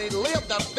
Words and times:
and 0.00 0.10
he 0.10 0.16
lived 0.16 0.50
up 0.50 0.69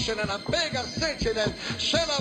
Akşener'den, 0.00 0.40
Beygan 0.52 0.84
Sençe'den, 1.00 1.50
Şenal 1.78 2.19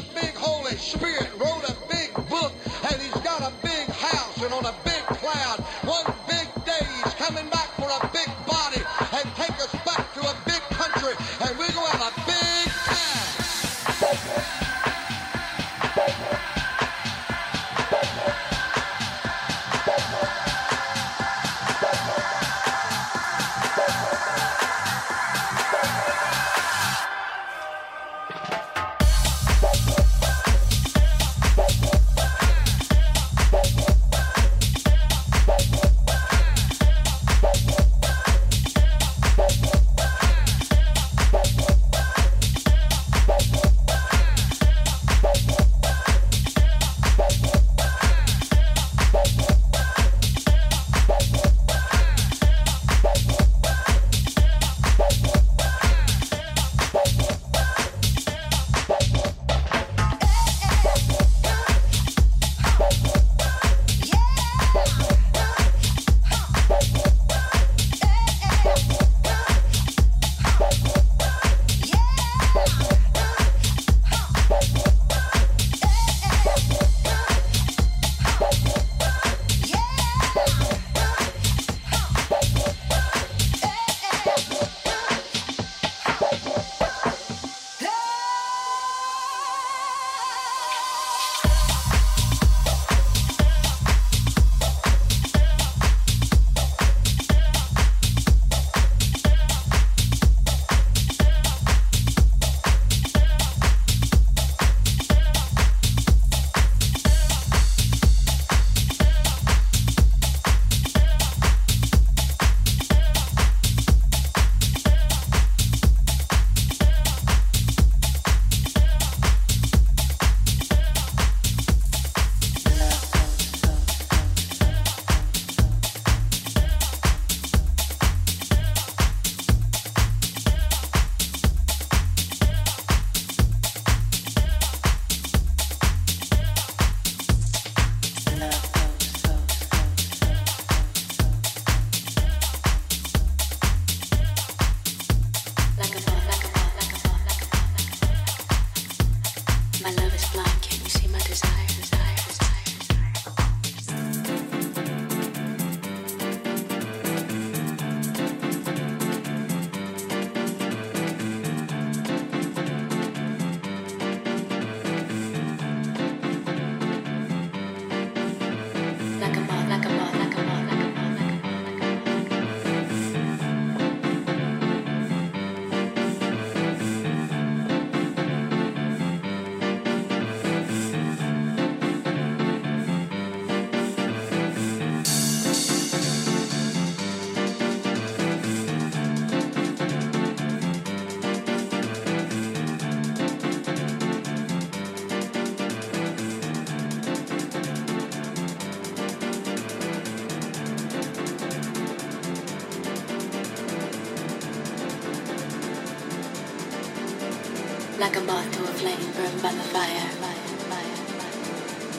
like 207.99 208.15
a 208.15 208.21
moth 208.21 208.49
to 208.53 208.63
a 208.63 208.67
flame 208.67 209.11
burned 209.11 209.41
by 209.41 209.51
the 209.51 209.59
fire. 209.59 210.09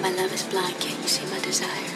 My 0.01 0.11
love 0.11 0.33
is 0.33 0.43
blind, 0.45 0.81
can't 0.81 0.99
you 1.03 1.09
see 1.09 1.27
my 1.27 1.39
desire? 1.41 1.69
desire. 1.71 1.90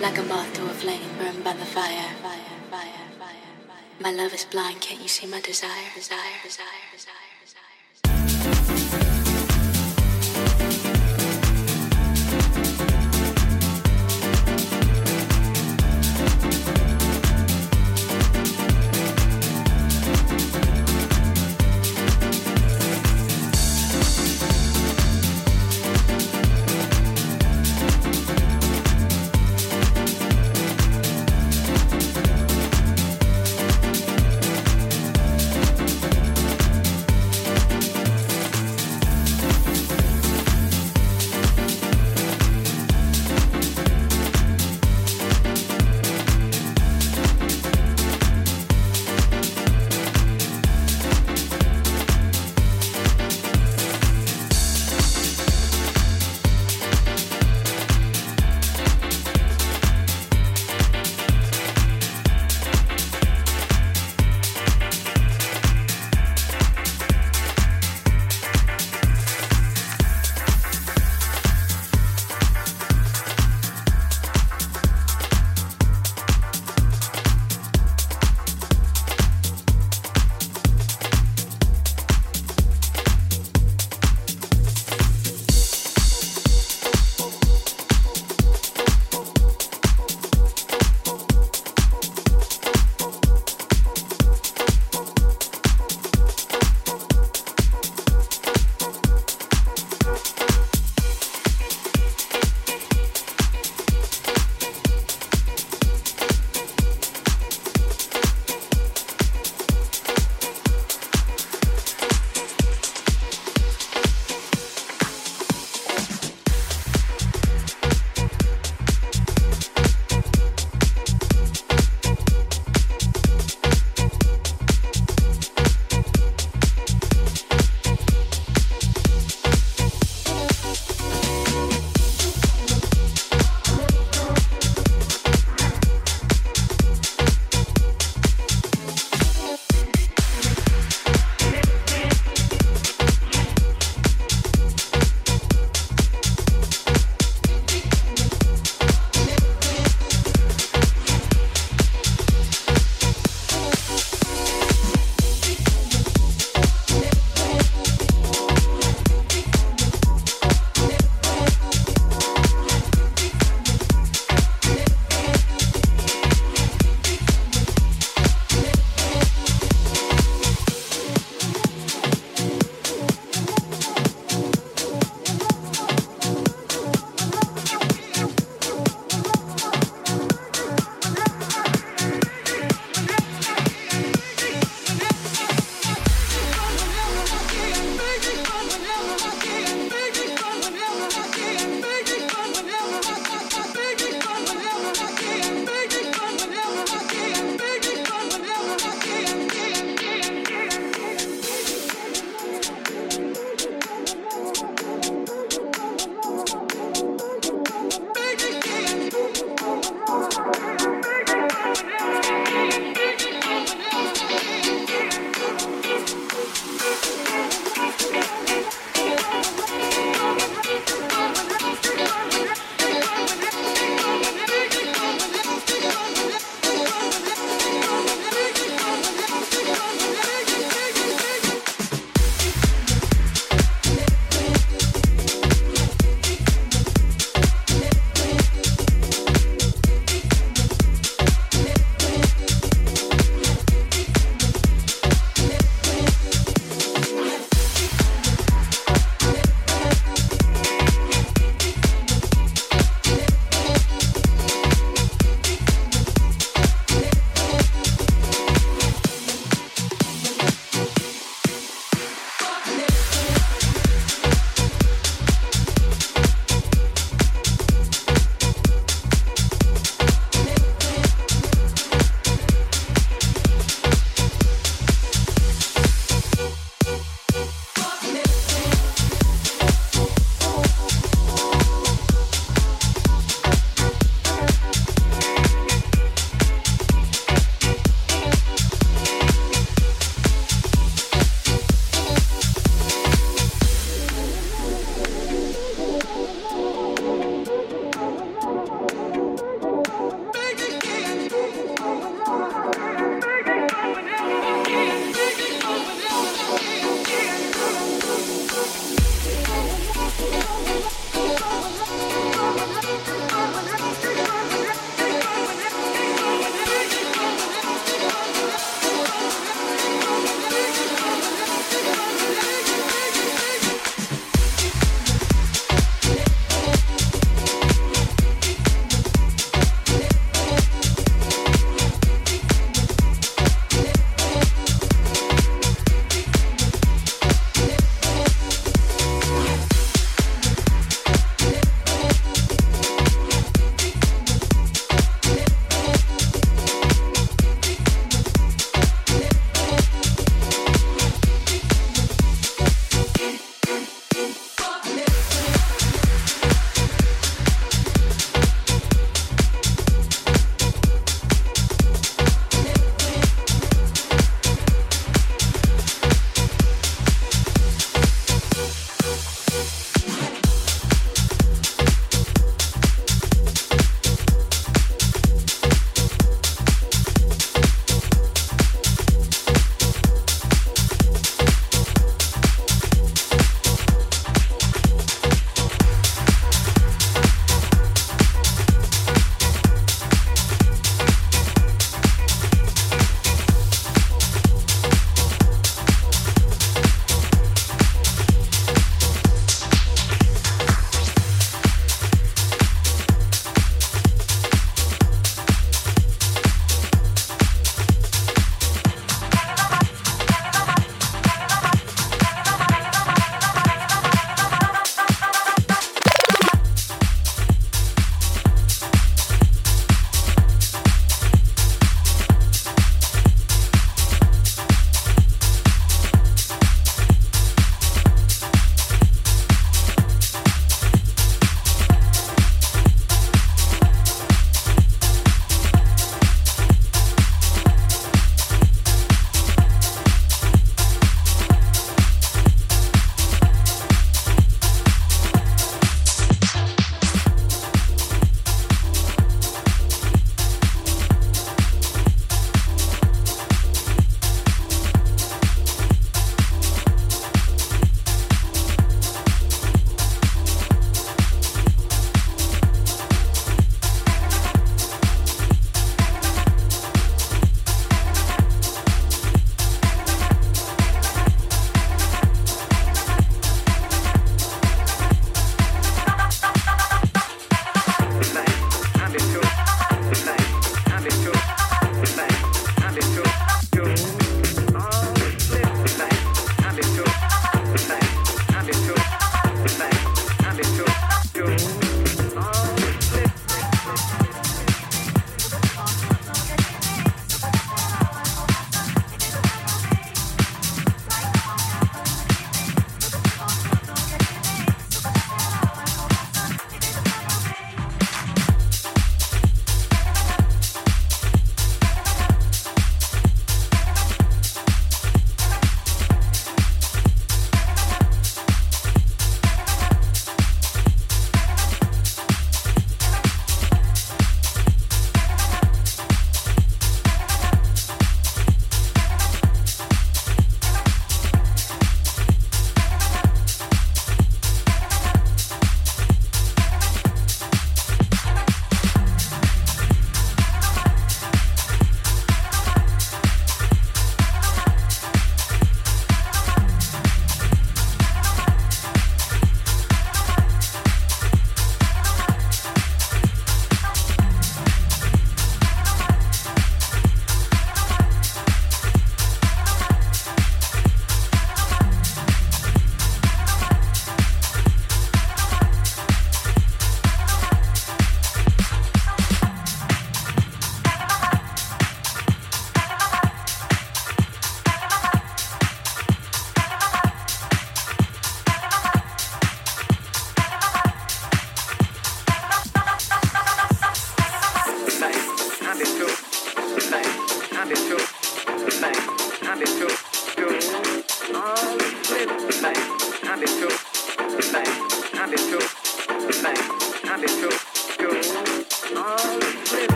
Like 0.00 0.16
a 0.16 0.22
moth 0.22 0.54
to 0.54 0.64
a 0.64 0.68
flame 0.68 1.10
burned 1.18 1.44
by 1.44 1.52
the 1.52 1.66
fire. 1.66 2.08
My 4.00 4.10
love 4.12 4.32
is 4.32 4.46
blind, 4.46 4.80
can't 4.80 5.02
you 5.02 5.08
see 5.08 5.26
my 5.26 5.42
desire, 5.42 5.90
desire, 5.94 6.40
desire, 6.42 6.88
desire? 6.90 7.09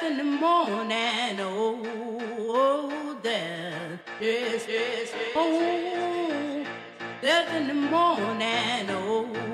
up 0.00 0.10
in 0.10 0.16
the 0.16 0.24
morning. 0.24 1.40
Oh, 1.40 3.18
death. 3.22 4.00
Yes, 4.20 4.66
yes, 4.68 5.12
yes. 5.14 5.32
Oh, 5.34 6.64
death 7.20 7.54
in 7.54 7.68
the 7.68 7.74
morning. 7.74 8.90
Oh. 8.90 9.49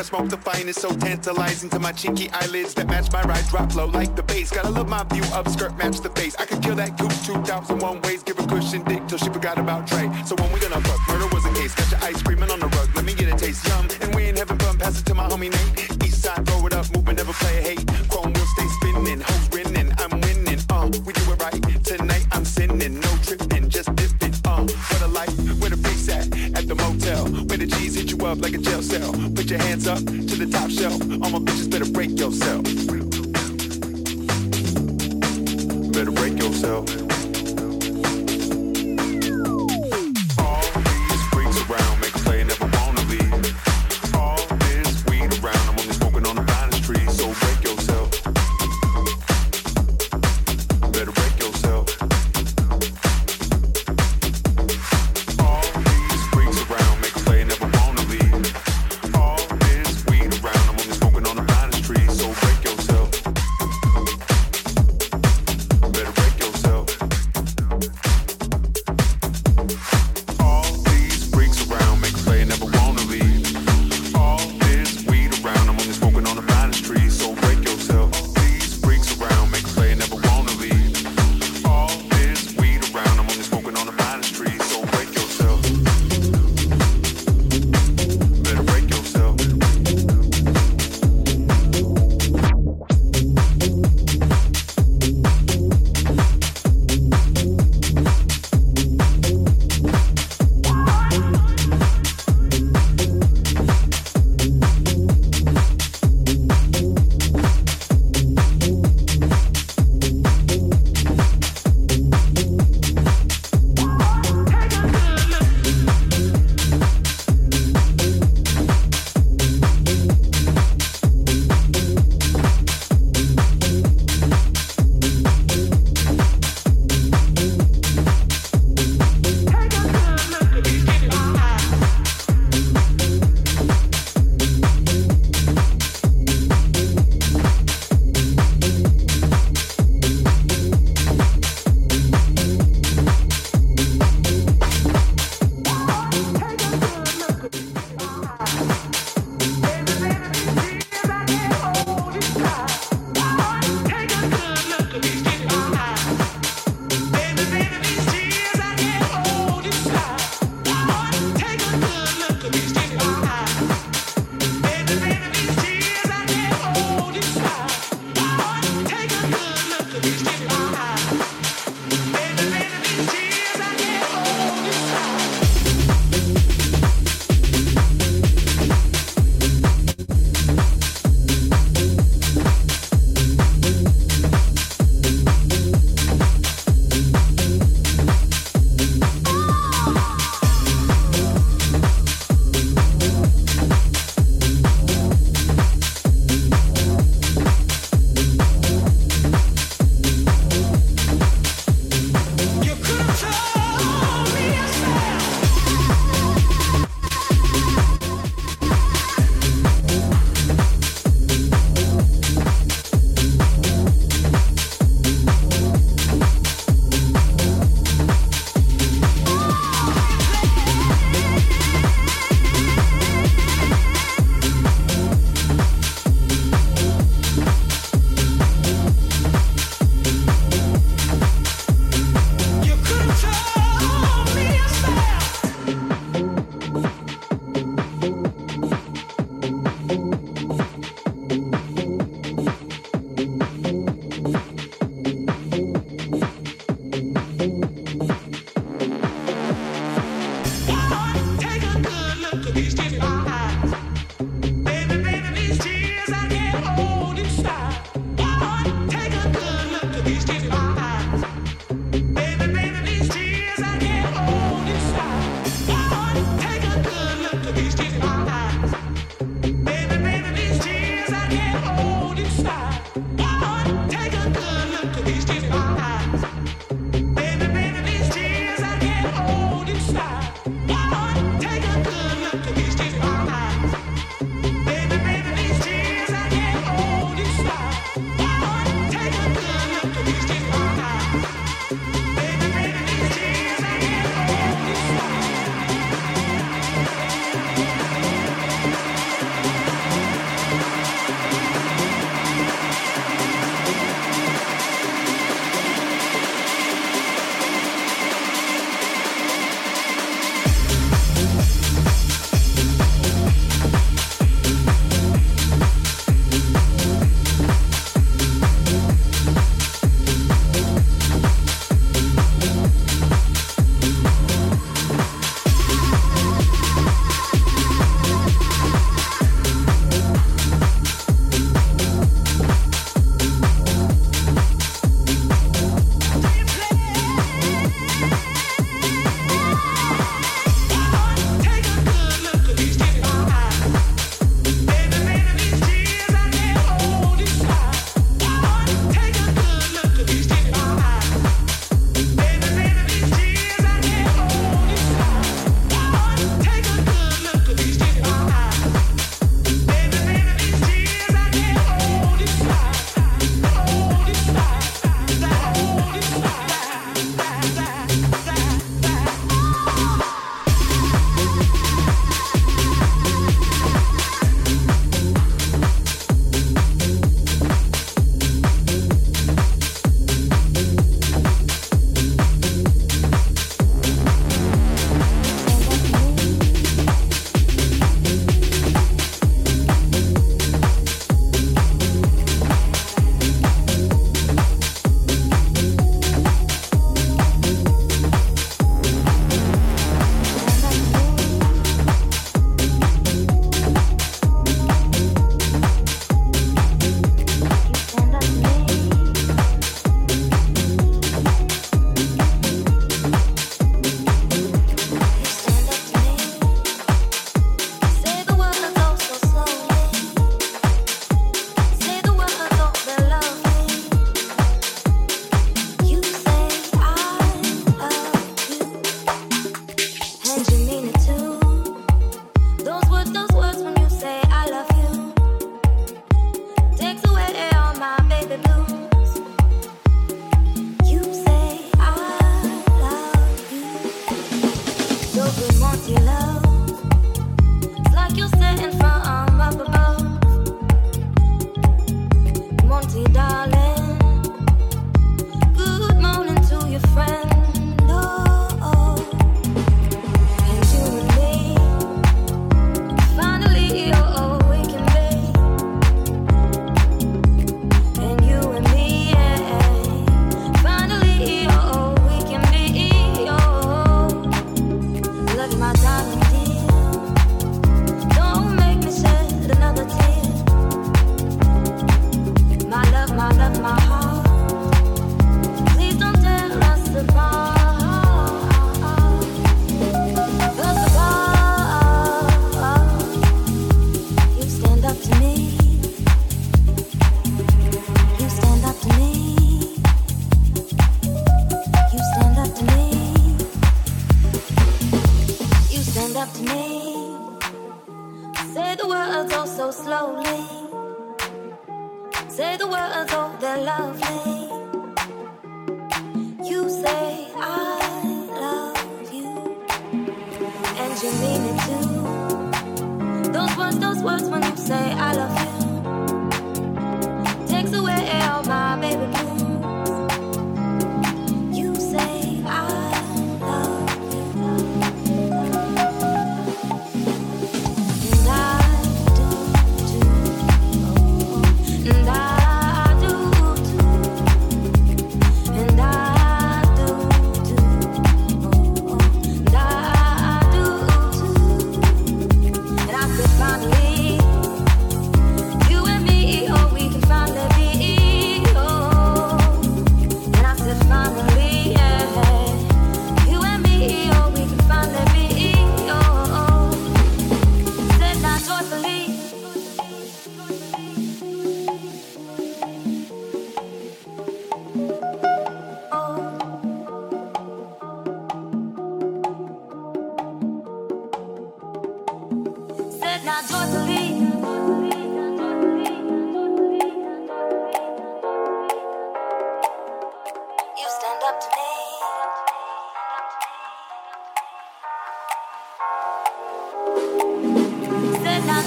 I 0.00 0.02
smoke 0.02 0.30
the 0.30 0.38
finest, 0.38 0.80
so 0.80 0.88
tantalizing 0.94 1.68
to 1.68 1.78
my 1.78 1.92
cheeky 1.92 2.30
eyelids 2.30 2.72
that 2.72 2.88
match 2.88 3.12
my 3.12 3.20
ride. 3.24 3.46
Drop 3.48 3.74
low 3.74 3.84
like 3.84 4.16
the 4.16 4.22
bass. 4.22 4.50
Gotta 4.50 4.70
love 4.70 4.88
my 4.88 5.04
view, 5.04 5.22
Up 5.34 5.46
skirt 5.46 5.76
match 5.76 6.00
the 6.00 6.08
face. 6.08 6.34
I 6.38 6.46
could 6.46 6.62
kill 6.62 6.74
that 6.76 6.96
goop 6.96 7.12
2001 7.26 8.00
ways, 8.00 8.22
give 8.22 8.38
a 8.38 8.46
cushion 8.46 8.82
dick 8.84 9.06
till 9.08 9.18
she 9.18 9.28
forgot 9.28 9.58
about 9.58 9.86
Trey. 9.86 10.10
So 10.24 10.36
when 10.36 10.50
we 10.52 10.60
gonna 10.60 10.80
fuck? 10.80 11.00
Murder 11.06 11.28
was 11.34 11.44
a 11.44 11.52
case. 11.52 11.74
Got 11.74 11.90
your 11.90 12.00
ice 12.00 12.22
creaming 12.22 12.50
on 12.50 12.60
the 12.60 12.68
rug. 12.68 12.88
Let 12.96 13.04
me 13.04 13.12
get 13.12 13.28
a 13.28 13.36
taste, 13.36 13.68
yum. 13.68 13.88
And 14.00 14.14
we 14.14 14.22
ain't 14.22 14.38
having 14.38 14.58
fun. 14.60 14.78
Pass 14.78 14.98
it 14.98 15.04
to 15.04 15.14
my 15.14 15.28
homie 15.28 15.50
Nate. 15.50 15.89
Your 29.50 29.58
hands 29.58 29.88
up 29.88 29.98
to 29.98 30.36
the 30.36 30.46
top 30.46 30.70
shelf. 30.70 31.00
All 31.10 31.30
my 31.30 31.40
bitches 31.40 31.68
better 31.68 31.90
break 31.90 32.16
yourself. 32.16 32.79